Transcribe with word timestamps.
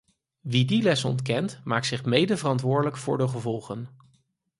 Wie 0.41 0.65
die 0.65 0.81
les 0.83 1.03
ontkent, 1.03 1.61
maakt 1.63 1.85
zich 1.85 2.05
mede 2.05 2.37
verantwoordelijk 2.37 2.97
voor 2.97 3.17
de 3.17 3.27
gevolgen. 3.27 3.89